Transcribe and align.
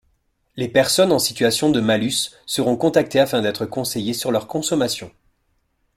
Les 0.55 0.67
personnes 0.67 1.11
en 1.11 1.19
situation 1.19 1.69
de 1.69 1.79
malus 1.79 2.31
seront 2.47 2.75
contactées 2.75 3.19
afin 3.19 3.39
d'êtres 3.43 3.67
conseillées 3.67 4.15
sur 4.15 4.31
leur 4.31 4.47
consommation. 4.47 5.11